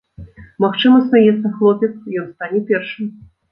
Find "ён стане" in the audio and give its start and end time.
2.25-2.65